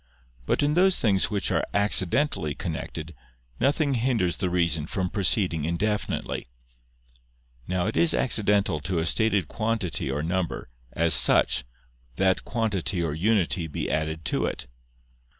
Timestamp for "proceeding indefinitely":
5.11-6.47